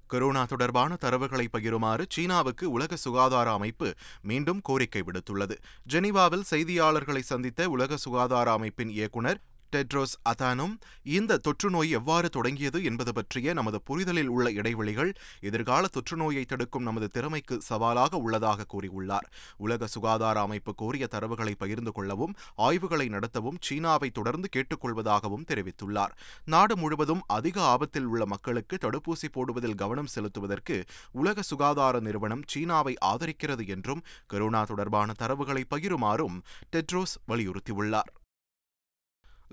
கொரோனா 0.10 0.44
தொடர்பான 0.44 0.98
தரவுகளை 1.01 1.48
பகிருமாறு 1.54 2.06
சீனாவுக்கு 2.10 2.66
உலக 2.78 2.96
சுகாதார 3.06 3.48
அமைப்பு 3.51 3.89
மீண்டும் 4.22 4.62
கோரிக்கை 4.62 5.01
விடுத்துள்ளது. 5.01 5.56
ஜெனீவாவில் 5.89 6.50
செய்தியாளர்களை 6.51 7.24
சந்தித்த 7.32 7.70
உலக 7.70 7.98
சுகாதார 7.98 8.51
அமைப்பின் 8.51 8.94
இயக்குநர் 8.98 9.39
டெட்ரோஸ் 9.75 10.15
அதானும் 10.29 10.73
இந்த 11.03 11.39
தொற்றுநோய் 11.47 11.89
எவ்வாறு 11.89 12.29
தொடங்கியது 12.29 12.83
என்பது 12.83 13.13
பற்றிய 13.13 13.53
நமது 13.53 13.81
புரிதலில் 13.81 14.27
உள்ள 14.27 14.51
இடைவெளிகள் 14.51 15.13
எதிர்கால 15.39 15.88
தொற்றுநோயை 15.93 16.45
தடுக்கும் 16.45 16.83
நமது 16.83 17.07
திறமைக்கு 17.07 17.61
சவாலாக 17.61 18.17
உள்ளதாக 18.17 18.65
கூறியுள்ளார். 18.73 19.27
உலக 19.57 19.88
சுகாதார 19.88 20.39
அமைப்பு 20.39 20.75
கோரிய 20.75 21.07
தரவுகளை 21.11 21.53
பகிர்ந்து 21.57 21.91
கொள்ளவும் 21.91 22.35
ஆய்வுகளை 22.55 23.07
நடத்தவும் 23.09 23.59
சீனாவை 23.59 24.09
தொடர்ந்து 24.09 24.49
கேட்டுக்கொள்வதாகவும் 24.55 25.47
தெரிவித்துள்ளார். 25.47 26.15
நாடு 26.45 26.77
முழுவதும் 26.77 27.23
அதிக 27.27 27.61
ஆபத்தில் 27.61 28.05
உள்ள 28.05 28.25
மக்களுக்கு 28.25 28.77
தடுப்பூசி 28.81 29.29
போடுவதில் 29.31 29.75
கவனம் 29.75 30.11
செலுத்துவதற்கு 30.15 30.83
உலக 31.11 31.41
சுகாதார 31.41 31.99
நிறுவனம் 31.99 32.43
சீனாவை 32.47 32.95
ஆதரிக்கிறது 33.05 33.67
என்றும் 33.67 34.03
கொரோனா 34.27 34.63
தொடர்பான 34.63 35.13
தரவுகளை 35.19 35.63
பகிருமாறும் 35.75 36.39
டெட்ரோஸ் 36.75 37.15
வலியுறுத்தியுள்ளார். 37.27 38.11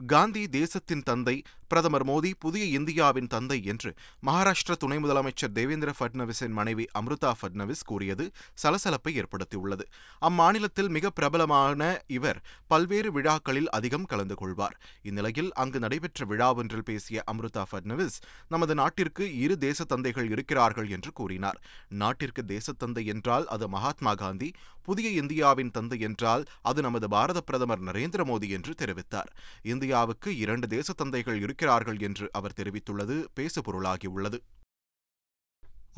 காந்தி 0.07 0.49
தேசத்தின் 0.49 1.03
தந்தை 1.03 1.43
பிரதமர் 1.69 2.07
மோடி 2.07 2.31
புதிய 2.39 2.65
இந்தியாவின் 2.79 3.27
தந்தை 3.27 3.59
என்று 3.65 3.91
மகாராஷ்டிர 4.27 4.75
துணை 4.75 4.99
முதலமைச்சர் 4.99 5.55
தேவேந்திர 5.55 5.93
ஃபட்னவிஸின் 5.99 6.57
மனைவி 6.59 6.87
அம்ருதா 6.99 7.33
ஃபட்னவிஸ் 7.41 7.85
கூறியது 7.85 8.25
சலசலப்பை 8.63 9.13
ஏற்படுத்தியுள்ளது. 9.23 9.85
அம்மாநிலத்தில் 10.23 10.89
மிக 10.89 11.11
பிரபலமான 11.11 11.91
இவர் 12.07 12.41
பல்வேறு 12.67 13.13
விழாக்களில் 13.13 13.71
அதிகம் 13.71 14.05
கலந்து 14.05 14.35
கொள்வார். 14.35 14.77
இந்நிலையில் 15.03 15.51
அங்கு 15.53 15.79
நடைபெற்ற 15.79 16.25
விழா 16.25 16.51
ஒன்றில் 16.55 16.85
பேசிய 16.85 17.25
அம்ருதா 17.33 17.65
ஃபட்னவிஸ் 17.71 18.19
நமது 18.49 18.75
நாட்டிற்கு 18.75 19.27
இரு 19.39 19.57
தேச 19.59 19.85
தந்தைகள் 19.85 20.31
இருக்கிறார்கள் 20.31 20.89
என்று 20.89 21.13
கூறினார். 21.13 21.61
நாட்டிற்கு 21.89 22.45
தேசத்தந்தை 22.55 23.05
என்றால் 23.07 23.47
அது 23.47 23.69
மகாத்மா 23.69 24.15
காந்தி 24.15 24.51
புதிய 24.83 25.09
இந்தியாவின் 25.21 25.71
தந்தை 25.71 25.97
என்றால் 26.01 26.43
அது 26.63 26.81
நமது 26.83 27.07
பாரத 27.09 27.39
பிரதமர் 27.41 27.83
நரேந்திர 27.83 28.23
மோடி 28.29 28.49
என்று 28.57 28.73
தெரிவித்தார். 28.81 29.31
இந்தியாவுக்கு 29.63 30.31
இரண்டு 30.37 30.67
தேச 30.67 30.93
தந்தைகள் 30.93 31.41
இருக்கிறார்கள் 31.57 31.99
என்று 31.99 32.31
அவர் 32.33 32.53
தெரிவித்துள்ளது. 32.57 33.25
பேசுபொருளாகியுள்ளது. 33.37 34.39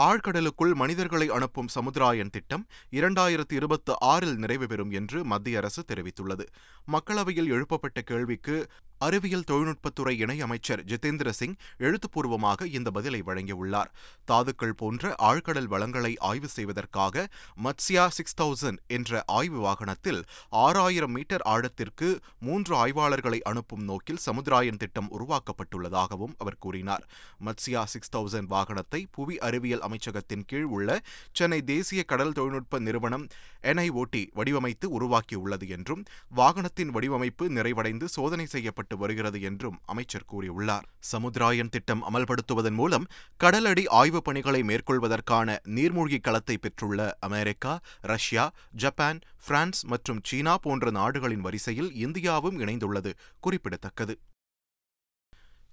ஆழ்கடலுக்குள் 0.03 0.75
மனிதர்களை 0.75 1.29
அனுப்பும் 1.29 1.69
சமுதிராயன் 1.75 2.31
திட்டம் 2.31 2.67
இரண்டாயிரத்தி 2.91 3.53
இருபத்தி 3.53 3.95
ஆறில் 3.99 4.37
நிறைவு 4.37 4.67
பெறும் 4.67 4.91
என்று 4.91 5.25
மத்திய 5.25 5.59
அரசு 5.59 5.85
தெரிவித்துள்ளது. 5.89 6.47
மக்களவையில் 6.87 7.49
எழுப்பப்பட்ட 7.49 8.01
கேள்விக்கு 8.01 8.57
அறிவியல் 8.99 9.47
தொழில்நுட்பத்துறை 9.51 10.15
இணையமைச்சர் 10.25 10.83
ஜிதேந்திர 10.91 11.29
சிங் 11.31 11.55
எழுத்துப்பூர்வமாக 11.79 12.67
இந்த 12.67 12.91
பதிலை 12.91 13.21
வழங்கியுள்ளார். 13.27 13.91
தாதுக்கள் 14.25 14.75
போன்ற 14.75 15.15
ஆழ்கடல் 15.23 15.69
வளங்களை 15.75 16.13
ஆய்வு 16.19 16.49
செய்வதற்காக 16.49 17.27
மத்ஸ்யா 17.65 18.05
சிக்ஸ் 18.09 18.37
தௌசண்ட் 18.41 18.81
என்ற 18.87 19.23
ஆய்வு 19.27 19.61
வாகனத்தில் 19.61 20.21
ஆறாயிரம் 20.65 21.11
மீட்டர் 21.11 21.45
ஆழத்திற்கு 21.55 22.09
மூன்று 22.39 22.75
ஆய்வாளர்களை 22.77 23.41
அனுப்பும் 23.43 23.85
நோக்கில் 23.85 24.23
சமுத்திராயன் 24.27 24.77
திட்டம் 24.77 25.11
உருவாக்கப்பட்டுள்ளதாகவும் 25.19 26.35
அவர் 26.39 26.59
கூறினார். 26.59 27.07
மத்ஸ்யா 27.47 27.85
சிக்ஸ் 27.85 28.15
தௌசண்ட் 28.17 28.51
வாகனத்தை 28.55 29.03
புவி 29.11 29.39
அறிவியல் 29.39 29.85
அமைச்சகத்தின் 29.89 30.47
கீழ் 30.47 30.69
உள்ள 30.77 31.01
சென்னை 31.33 31.61
தேசிய 31.73 32.03
கடல் 32.03 32.33
தொழில்நுட்ப 32.33 32.79
நிறுவனம் 32.79 33.27
என்ஐஓடி 33.63 34.25
வடிவமைத்து 34.39 34.87
உருவாக்கியுள்ளது 34.99 35.69
என்றும் 35.77 36.05
வாகனத்தின் 36.37 36.93
வடிவமைப்பு 36.97 37.45
நிறைவடைந்து 37.51 38.05
சோதனை 38.05 38.47
செய்யப்பட்டு 38.47 38.88
வருகிறது 38.97 39.41
என்றும் 39.41 39.79
அமைச்சர் 39.87 40.25
கூறியுள்ளார். 40.33 40.83
சமுத்திராயன் 41.13 41.69
திட்டம் 41.69 42.03
அமல்படுத்துவதன் 42.11 42.75
மூலம் 42.75 43.07
கடலடி 43.45 43.89
ஆய்வுப் 43.89 44.25
பணிகளை 44.25 44.63
மேற்கொள்வதற்கான 44.63 45.59
நீர்மூழ்கி 45.65 46.21
களத்தை 46.21 46.59
பெற்றுள்ள 46.59 47.17
அமெரிக்கா 47.21 47.81
ரஷ்யா 48.01 48.51
ஜப்பான் 48.73 49.19
பிரான்ஸ் 49.47 49.85
மற்றும் 49.85 50.21
சீனா 50.23 50.57
போன்ற 50.57 50.91
நாடுகளின் 50.91 51.41
வரிசையில் 51.41 51.93
இந்தியாவும் 52.07 52.59
இணைந்துள்ளது 52.59 53.13
குறிப்பிடத்தக்கது. 53.41 54.19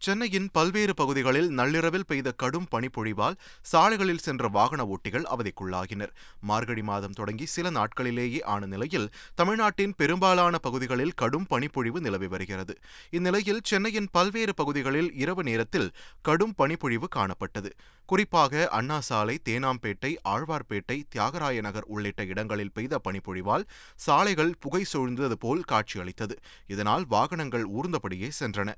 சென்னையின் 0.06 0.50
பல்வேறு 0.52 0.94
பகுதிகளில் 0.94 1.48
நள்ளிரவில் 1.50 2.06
பெய்த 2.06 2.32
கடும் 2.32 2.68
பனிப்பொழிவால் 2.72 3.38
சாலைகளில் 3.62 4.22
சென்ற 4.26 4.48
வாகன 4.48 4.82
ஓட்டிகள் 4.86 5.26
அவதிக்குள்ளாகினர். 5.34 6.12
மார்கழி 6.42 6.82
மாதம் 6.82 7.12
தொடங்கி 7.12 7.46
சில 7.46 7.70
நாட்களிலேயே 7.70 8.44
ஆன 8.44 8.66
நிலையில் 8.66 9.08
தமிழ்நாட்டின் 9.36 9.96
பெரும்பாலான 9.98 10.58
பகுதிகளில் 10.58 11.14
கடும் 11.16 11.48
பனிப்பொழிவு 11.48 12.02
நிலவி 12.02 12.28
வருகிறது. 12.28 12.76
இந்நிலையில் 13.10 13.62
சென்னையின் 13.64 14.10
பல்வேறு 14.12 14.54
பகுதிகளில் 14.54 15.14
இரவு 15.14 15.44
நேரத்தில் 15.44 15.90
கடும் 16.22 16.56
பனிப்பொழிவு 16.56 17.10
காணப்பட்டது. 17.16 17.72
குறிப்பாக 18.06 18.68
அண்ணா 18.70 19.00
சாலை 19.00 19.40
தேனாம்பேட்டை 19.50 20.16
ஆழ்வார்பேட்டை 20.30 21.04
தியாகராய 21.16 21.62
நகர் 21.62 21.88
உள்ளிட்ட 21.88 22.24
இடங்களில் 22.26 22.74
பெய்த 22.74 23.02
பனிப்பொழிவால் 23.04 23.66
சாலைகள் 23.96 24.54
புகை 24.60 24.86
சூழ்ந்தது 24.94 25.38
போல் 25.46 25.64
காட்சியளித்தது. 25.72 26.38
இதனால் 26.68 27.06
வாகனங்கள் 27.08 27.66
ஊர்ந்தபடியே 27.70 28.32
சென்றன. 28.40 28.72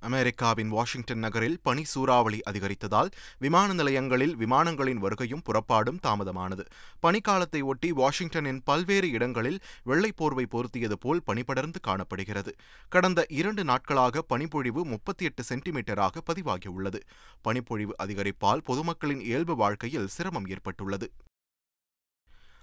அமெரிக்காவின் 0.00 0.68
வாஷிங்டன் 0.68 1.18
நகரில் 1.18 1.58
பனி 1.62 1.84
சூறாவளி 1.84 2.40
அதிகரித்ததால் 2.50 3.10
விமான 3.38 3.72
நிலையங்களில் 3.72 4.36
விமானங்களின் 4.36 5.02
வருகையும் 5.04 5.42
புறப்பாடும் 5.44 6.00
தாமதமானது. 6.02 6.64
பனிக்காலத்தை 7.02 7.62
ஒட்டி 7.62 7.92
வாஷிங்டனின் 7.92 8.60
பல்வேறு 8.64 9.10
இடங்களில் 9.10 9.60
வெள்ளை 9.84 10.12
போர்வை 10.12 10.46
பொருத்தியது 10.46 10.98
போல் 10.98 11.22
பனிபடர்ந்து 11.26 11.80
காணப்படுகிறது. 11.80 12.54
கடந்த 12.88 13.26
இரண்டு 13.28 13.64
நாட்களாக 13.64 14.22
பனிப்பொழிவு 14.22 14.84
முப்பத்தி 14.84 15.24
எட்டு 15.24 15.44
சென்டிமீட்டராக 15.48 16.22
பதிவாகியுள்ளது. 16.26 17.00
பனிப்பொழிவு 17.42 17.94
அதிகரிப்பால் 18.02 18.64
பொதுமக்களின் 18.64 19.20
இயல்பு 19.20 19.56
வாழ்க்கையில் 19.56 20.08
சிரமம் 20.08 20.46
ஏற்பட்டுள்ளது. 20.46 21.12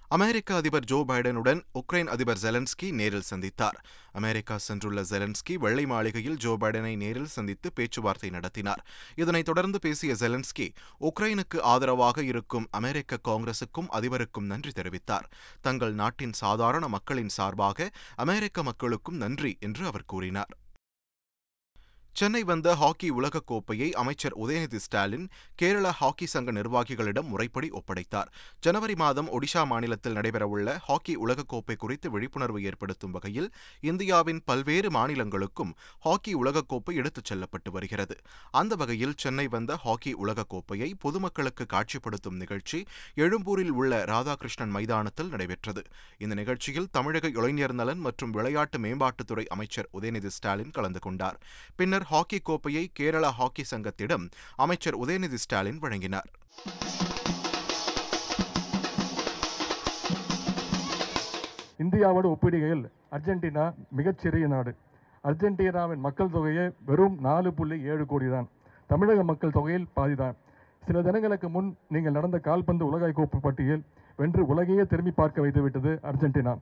அமெரிக்க 0.09 0.55
அதிபர் 0.55 0.85
ஜோ 0.85 1.05
பைடனுடன் 1.07 1.61
உக்ரைன் 1.73 2.05
அதிபர் 2.05 2.37
ஜெலன்ஸ்கி 2.41 2.91
நேரில் 2.91 3.23
சந்தித்தார். 3.29 3.77
அமெரிக்கா 4.11 4.59
சென்றுள்ள 4.67 5.01
ஜெலன்ஸ்கி 5.09 5.53
வெள்ளை 5.53 5.85
மாளிகையில் 5.85 6.37
ஜோ 6.37 6.57
பைடனை 6.59 6.95
நேரில் 6.95 7.25
சந்தித்து 7.25 7.73
பேச்சுவார்த்தை 7.73 8.29
நடத்தினார். 8.29 8.85
இதனைத் 9.15 9.45
தொடர்ந்து 9.45 9.79
பேசிய 9.79 10.13
ஜெலன்ஸ்கி 10.13 10.73
உக்ரைனுக்கு 11.01 11.59
ஆதரவாக 11.61 12.23
இருக்கும் 12.23 12.67
அமெரிக்க 12.71 13.19
காங்கிரசுக்கும் 13.23 13.91
அதிபருக்கும் 13.91 14.49
நன்றி 14.53 14.69
தெரிவித்தார். 14.69 15.27
தங்கள் 15.61 15.93
நாட்டின் 15.93 16.33
சாதாரண 16.33 16.87
மக்களின் 16.87 17.29
சார்பாக 17.29 17.89
அமெரிக்க 18.15 18.63
மக்களுக்கும் 18.63 19.15
நன்றி 19.15 19.57
என்று 19.59 19.85
அவர் 19.85 20.05
கூறினார். 20.05 20.57
சென்னை 22.17 22.43
வந்த 22.43 22.75
ஹாக்கி 22.75 23.09
உலகக் 23.09 23.47
கோப்பையை 23.47 23.93
அமைச்சர் 23.93 24.37
உதயநிதி 24.37 24.75
ஸ்டாலின் 24.75 25.29
கேரள 25.55 25.91
ஹாக்கி 25.91 26.25
சங்க 26.25 26.51
நிர்வாகிகளிடம் 26.51 27.27
முறைப்படி 27.27 27.69
ஒப்படைத்தார். 27.69 28.25
ஜனவரி 28.59 28.95
மாதம் 28.95 29.29
ஒடிஷா 29.31 29.65
மாநிலத்தில் 29.65 30.13
நடைபெறவுள்ள 30.13 30.77
ஹாக்கி 30.77 31.17
உலகக்கோப்பை 31.17 31.75
குறித்து 31.75 32.11
விழிப்புணர்வு 32.11 32.63
ஏற்படுத்தும் 32.63 33.11
வகையில் 33.11 33.53
இந்தியாவின் 33.79 34.41
பல்வேறு 34.45 34.89
மாநிலங்களுக்கும் 34.89 35.73
ஹாக்கி 35.99 36.35
உலகக்கோப்பை 36.35 36.93
எடுத்துச் 36.93 37.25
செல்லப்பட்டு 37.25 37.71
வருகிறது. 37.71 38.17
அந்த 38.51 38.75
வகையில் 38.75 39.13
சென்னை 39.17 39.47
வந்த 39.47 39.75
ஹாக்கி 39.75 40.15
உலகக்கோப்பையை 40.15 40.93
பொதுமக்களுக்கு 40.99 41.65
காட்சிப்படுத்தும் 41.73 42.35
நிகழ்ச்சி 42.35 42.85
எழும்பூரில் 43.15 43.71
உள்ள 43.71 44.03
ராதாகிருஷ்ணன் 44.05 44.69
மைதானத்தில் 44.69 45.29
நடைபெற்றது. 45.29 45.83
இந்த 46.17 46.35
நிகழ்ச்சியில் 46.35 46.89
தமிழக 46.91 47.27
இளைஞர் 47.27 47.73
நலன் 47.73 47.99
மற்றும் 47.99 48.31
விளையாட்டு 48.31 48.79
மேம்பாட்டுத்துறை 48.79 49.45
அமைச்சர் 49.45 49.89
உதயநிதி 50.01 50.27
ஸ்டாலின் 50.27 50.71
கலந்து 50.71 50.99
கொண்டார். 50.99 51.39
பின்னர் 51.75 52.05
ஹாக்கி 52.09 52.37
கோப்பையை 52.47 52.83
கேரள 52.97 53.25
ஹாக்கி 53.37 53.63
சங்கத்திடம் 53.71 54.25
அமைச்சர் 54.63 54.97
உதயநிதி 55.03 55.37
ஸ்டாலின் 55.43 55.79
வழங்கினார். 55.83 56.29
இந்தியாவோடு 61.83 62.27
ஒப்பிடுகையில் 62.33 62.83
அர்ஜென்டினா 63.15 63.65
மிகச்சிறிய 63.99 64.47
நாடு. 64.53 64.71
அர்ஜென்டினாவின் 65.29 66.01
மக்கள் 66.05 66.33
தொகையே 66.35 66.65
வெறும் 66.89 67.17
நாலு 67.27 67.49
புள்ளி 67.57 67.77
ஏழு 67.91 68.05
கோடி 68.11 68.27
தான் 68.35 68.47
தமிழக 68.91 69.23
மக்கள் 69.31 69.55
தொகையில் 69.57 69.87
பாதிதான். 69.97 70.35
சில 70.87 71.01
தினங்களுக்கு 71.07 71.47
முன் 71.55 71.69
நீங்கள் 71.93 72.15
நடந்த 72.17 72.37
கால்பந்து 72.47 72.83
உலக 72.89 73.11
கோப்பு 73.19 73.39
பட்டியல் 73.45 73.83
வென்று 74.19 74.43
உலகையே 74.51 74.83
திரும்பி 74.91 75.13
பார்க்க 75.21 75.43
வைத்துவிட்டது 75.45 75.93
அர்ஜென்டினா. 76.11 76.53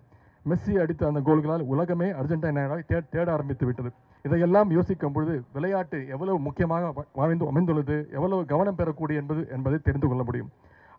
மெஸ்ஸி 0.49 0.73
அடித்த 0.81 1.03
அந்த 1.09 1.21
கோல்களால் 1.27 1.63
உலகமே 1.73 2.07
அர்ஜென்டினாவை 2.19 2.79
தே 2.89 2.97
தேட 3.13 3.27
ஆரம்பித்து 3.35 3.65
விட்டது. 3.65 3.89
இதையெல்லாம் 4.25 4.69
யோசிக்கும் 4.77 5.15
பொழுது 5.15 5.35
விளையாட்டு 5.55 5.99
எவ்வளவு 6.15 6.37
முக்கியமாக 6.47 6.91
வாய்ந்து 6.91 7.23
அமைந்து 7.23 7.47
அமைந்துள்ளது 7.51 7.97
எவ்வளவு 8.17 8.41
கவனம் 8.51 8.77
பெறக்கூடிய 8.81 9.21
என்பது 9.21 9.41
என்பதை 9.55 9.79
தெரிந்து 9.87 10.07
கொள்ள 10.07 10.23
முடியும். 10.27 10.51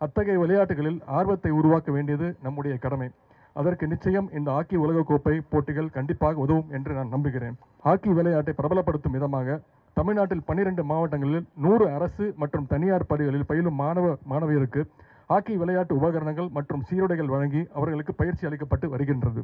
அத்தகைய 0.05 0.39
விளையாட்டுகளில் 0.43 0.99
ஆர்வத்தை 1.19 1.51
உருவாக்க 1.59 1.91
வேண்டியது 1.97 2.27
நம்முடைய 2.45 2.75
கடமை. 2.85 3.09
அதற்கு 3.59 3.85
நிச்சயம் 3.91 4.27
இந்த 4.37 4.49
ஹாக்கி 4.55 4.77
உலகக்கோப்பை 4.83 5.35
போட்டிகள் 5.51 5.93
கண்டிப்பாக 5.97 6.43
உதவும் 6.45 6.71
என்று 6.77 6.91
நான் 6.97 7.13
நம்புகிறேன். 7.15 7.55
ஹாக்கி 7.85 8.11
விளையாட்டை 8.19 8.53
பிரபலப்படுத்தும் 8.57 9.15
விதமாக 9.17 9.59
தமிழ்நாட்டில் 9.97 10.43
பன்னிரண்டு 10.47 10.83
மாவட்டங்களில் 10.89 11.45
நூறு 11.65 11.85
அரசு 11.95 12.25
மற்றும் 12.41 12.67
தனியார் 12.73 13.09
பள்ளிகளில் 13.11 13.47
பயிலும் 13.51 13.79
மாணவ 13.83 14.07
மாணவியருக்கு 14.31 14.81
ஹாக்கி 15.29 15.53
விளையாட்டு 15.55 15.93
உபகரணங்கள் 15.95 16.49
மற்றும் 16.49 16.83
சீருடைகள் 16.89 17.33
வழங்கி 17.33 17.61
அவர்களுக்கு 17.73 18.13
பயிற்சி 18.15 18.45
அளிக்கப்பட்டு 18.45 18.89
வருகின்றது. 18.89 19.41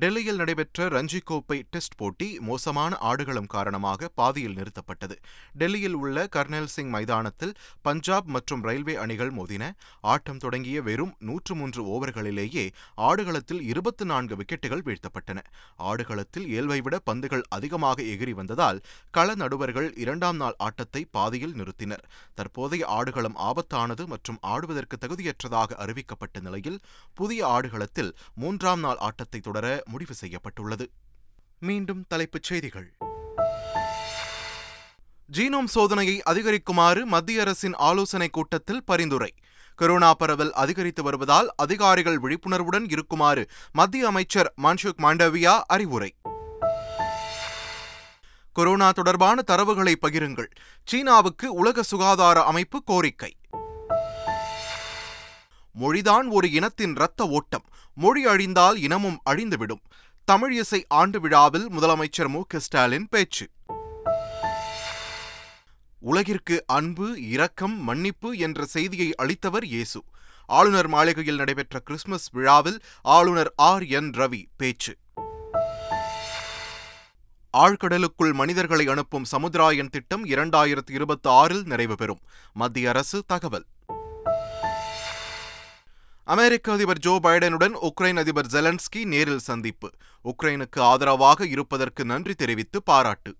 டெல்லியில் 0.00 0.36
நடைபெற்ற 0.36 0.86
ரஞ்சி 0.88 1.18
கோப்பை 1.24 1.56
டெஸ்ட் 1.70 1.94
போட்டி 1.96 2.38
மோசமான 2.38 2.96
ஆடுகளம் 2.96 3.46
காரணமாக 3.46 4.08
பாதியில் 4.08 4.56
நிறுத்தப்பட்டது. 4.56 5.16
டெல்லியில் 5.52 5.94
உள்ள 5.94 6.26
கர்னல் 6.36 6.64
சிங் 6.64 6.88
மைதானத்தில் 6.88 7.54
பஞ்சாப் 7.82 8.24
மற்றும் 8.24 8.62
ரயில்வே 8.62 8.94
அணிகள் 8.94 9.32
மோதின. 9.32 9.70
ஆட்டம் 10.00 10.38
தொடங்கிய 10.38 10.82
வெறும் 10.82 11.14
நூற்று 11.18 11.54
மூன்று 11.54 11.82
ஓவர்களிலேயே 11.84 12.64
ஆடுகளத்தில் 12.94 13.62
இருபத்தி 13.62 14.04
நான்கு 14.04 14.36
விக்கெட்டுகள் 14.36 14.84
வீழ்த்தப்பட்டன. 14.88 15.38
ஆடுகளத்தில் 15.76 16.46
இயல்பை 16.46 16.80
விட 16.80 16.98
பந்துகள் 16.98 17.44
அதிகமாக 17.48 18.02
எகிரி 18.02 18.30
வந்ததால் 18.30 18.82
கள 19.10 19.34
நடுவர்கள் 19.34 19.94
இரண்டாம் 19.96 20.36
நாள் 20.36 20.58
ஆட்டத்தை 20.58 21.04
பாதியில் 21.10 21.54
நிறுத்தினர். 21.54 22.04
தற்போதைய 22.34 22.86
ஆடுகளம் 22.86 23.38
ஆபத்தானது 23.50 24.06
மற்றும் 24.06 24.38
ஆடுவதற்கு 24.40 24.98
தகுதியற்றதாக 25.06 25.80
அறிவிக்கப்பட்ட 25.86 26.40
நிலையில் 26.40 26.78
புதிய 27.14 27.46
ஆடுகளத்தில் 27.46 28.12
மூன்றாம் 28.34 28.80
நாள் 28.80 28.96
ஆட்டத்தை 28.96 29.40
தொடர 29.40 29.74
முடிவு 29.88 30.14
செய்யப்பட்டுள்ளது. 30.14 30.90
மீண்டும் 31.58 32.04
தலைப்புச் 32.08 32.42
செய்திகள். 32.42 32.94
ஜீனோம் 35.32 35.68
சோதனையை 35.74 36.20
அதிகரிக்குமாறு 36.30 37.04
மத்திய 37.04 37.40
அரசின் 37.40 37.74
ஆலோசனைக் 37.74 38.32
கூட்டத்தில் 38.32 38.84
பரிந்துரை. 38.84 39.34
கொரோனா 39.74 40.14
பரவல் 40.14 40.52
அதிகரித்து 40.52 41.02
வருவதால் 41.02 41.52
அதிகாரிகள் 41.56 42.18
விழிப்புணர்வுடன் 42.18 42.86
இருக்குமாறு 42.88 43.48
மத்திய 43.72 44.06
அமைச்சர் 44.06 44.54
மன்சுக் 44.62 44.98
மாண்டவியா 44.98 45.60
அறிவுரை. 45.66 46.14
கொரோனா 48.52 48.90
தொடர்பான 48.90 49.42
தரவுகளை 49.46 49.94
பகிருங்கள். 50.02 50.50
சீனாவுக்கு 50.84 51.52
உலக 51.52 51.82
சுகாதார 51.82 52.44
அமைப்பு 52.44 52.82
கோரிக்கை. 52.82 53.36
மொழிதான் 55.80 56.30
ஒரு 56.30 56.50
இனத்தின் 56.50 56.94
இரத்த 56.94 57.28
ஓட்டம். 57.28 57.64
மொழி 57.94 58.26
அழிந்தால் 58.26 58.76
இனமும் 58.76 59.20
அழிந்துவிடும். 59.30 59.80
தமிழ் 60.24 60.58
இசை 60.58 60.84
ஆண்டு 60.88 61.20
விழாவில் 61.20 61.70
முதலமைச்சர் 61.70 62.28
மு. 62.28 62.42
ஸ்டாலின் 62.56 63.06
பேச்சு. 63.10 63.48
உலகிற்கு 66.00 66.64
அன்பு 66.66 67.28
இரக்கம் 67.28 67.84
மன்னிப்பு 67.84 68.36
என்ற 68.36 68.64
செய்தியை 68.64 69.14
அளித்தவர் 69.22 69.64
இயேசு. 69.64 70.02
ஆளுநர் 70.46 70.88
மாளிகையில் 70.88 71.36
நடைபெற்ற 71.36 71.78
கிறிஸ்துமஸ் 71.78 72.28
விழாவில் 72.32 72.80
ஆளுநர் 73.02 73.52
ஆர். 73.56 73.84
என். 73.86 74.10
ரவி 74.10 74.44
பேச்சு. 74.56 74.96
ஆழ்கடலுக்குள் 77.58 78.32
மனிதர்களை 78.32 78.86
அனுப்பும் 78.86 79.24
சமுதிராயன் 79.32 79.88
திட்டம் 79.88 80.24
இரண்டாயிரத்து 80.24 80.90
இருபத்தி 80.90 81.30
ஆறில் 81.30 81.62
நிறைவு 81.64 81.94
பெறும். 81.94 82.18
மத்திய 82.52 82.88
அரசு 82.88 83.24
தகவல். 83.26 83.66
அமெரிக்க 86.28 86.72
அதிபர் 86.72 86.98
ஜோ 86.98 87.20
பைடனுடன் 87.22 87.74
உக்ரைன் 87.80 88.18
அதிபர் 88.18 88.46
ஜெலன்ஸ்கி 88.46 89.04
நேரில் 89.04 89.38
சந்திப்பு. 89.38 89.90
உக்ரைனுக்கு 90.24 90.80
ஆதரவாக 90.80 91.46
இருப்பதற்கு 91.46 92.04
நன்றி 92.04 92.34
தெரிவித்து 92.34 92.82
பாராட்டு. 92.82 93.36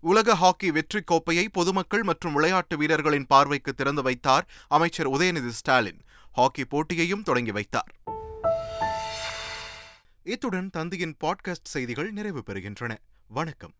உலக 0.00 0.34
ஹாக்கி 0.34 0.70
வெற்றி 0.70 1.00
கோப்பையை 1.00 1.48
பொதுமக்கள் 1.48 2.02
மற்றும் 2.02 2.32
விளையாட்டு 2.32 2.76
வீரர்களின் 2.76 3.26
பார்வைக்கு 3.26 3.74
திறந்து 3.74 4.02
வைத்தார் 4.02 4.48
அமைச்சர் 4.68 5.10
உதயநிதி 5.10 5.48
ஸ்டாலின். 5.48 6.00
ஹாக்கி 6.32 6.62
போட்டியையும் 6.62 7.22
தொடங்கி 7.22 7.50
வைத்தார். 7.50 7.94
இத்துடன் 10.22 10.70
தந்தியின் 10.76 11.16
பாட்காஸ்ட் 11.24 11.72
செய்திகள் 11.74 12.10
நிறைவு 12.10 12.42
பெறுகின்றன. 12.46 12.96
வணக்கம். 13.28 13.74